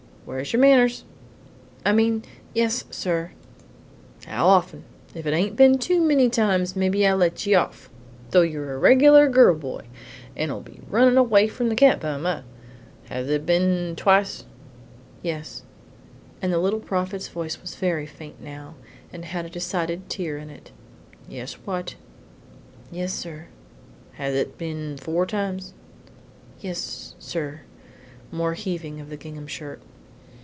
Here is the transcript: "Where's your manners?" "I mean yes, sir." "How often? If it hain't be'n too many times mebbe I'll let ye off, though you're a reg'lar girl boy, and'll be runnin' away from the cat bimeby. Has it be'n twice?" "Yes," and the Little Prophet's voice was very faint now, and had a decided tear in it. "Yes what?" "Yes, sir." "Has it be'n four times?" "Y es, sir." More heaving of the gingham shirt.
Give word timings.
"Where's 0.23 0.53
your 0.53 0.61
manners?" 0.61 1.03
"I 1.85 1.91
mean 1.93 2.23
yes, 2.53 2.85
sir." 2.91 3.31
"How 4.27 4.47
often? 4.47 4.83
If 5.15 5.25
it 5.25 5.33
hain't 5.33 5.57
be'n 5.57 5.77
too 5.79 5.99
many 5.99 6.29
times 6.29 6.75
mebbe 6.75 6.95
I'll 6.97 7.17
let 7.17 7.43
ye 7.47 7.55
off, 7.55 7.89
though 8.29 8.43
you're 8.43 8.75
a 8.75 8.77
reg'lar 8.77 9.27
girl 9.27 9.55
boy, 9.55 9.87
and'll 10.37 10.61
be 10.61 10.79
runnin' 10.89 11.17
away 11.17 11.47
from 11.49 11.67
the 11.67 11.75
cat 11.75 11.99
bimeby. 11.99 12.43
Has 13.07 13.29
it 13.29 13.45
be'n 13.47 13.95
twice?" 13.97 14.45
"Yes," 15.23 15.63
and 16.41 16.53
the 16.53 16.59
Little 16.59 16.79
Prophet's 16.79 17.27
voice 17.27 17.59
was 17.59 17.75
very 17.75 18.05
faint 18.05 18.39
now, 18.39 18.75
and 19.11 19.25
had 19.25 19.45
a 19.45 19.49
decided 19.49 20.07
tear 20.07 20.37
in 20.37 20.49
it. 20.51 20.71
"Yes 21.27 21.53
what?" 21.65 21.95
"Yes, 22.91 23.11
sir." 23.11 23.47
"Has 24.13 24.35
it 24.35 24.57
be'n 24.59 24.95
four 24.97 25.25
times?" 25.25 25.73
"Y 26.63 26.69
es, 26.69 27.15
sir." 27.19 27.61
More 28.31 28.53
heaving 28.53 29.01
of 29.01 29.09
the 29.09 29.17
gingham 29.17 29.47
shirt. 29.47 29.81